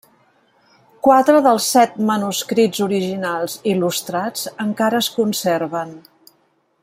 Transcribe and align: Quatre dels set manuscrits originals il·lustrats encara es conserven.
Quatre 1.07 1.41
dels 1.47 1.67
set 1.75 1.99
manuscrits 2.11 2.81
originals 2.87 3.59
il·lustrats 3.73 4.49
encara 4.67 5.03
es 5.05 5.11
conserven. 5.21 5.95